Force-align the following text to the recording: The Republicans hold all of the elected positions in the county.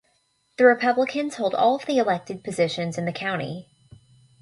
The 0.57 0.65
Republicans 0.65 1.35
hold 1.35 1.53
all 1.53 1.75
of 1.75 1.85
the 1.85 1.99
elected 1.99 2.43
positions 2.43 2.97
in 2.97 3.05
the 3.05 3.13
county. 3.13 3.69